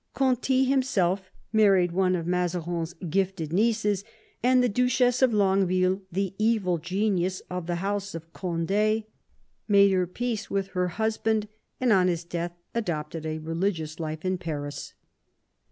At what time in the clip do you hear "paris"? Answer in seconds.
14.39-14.95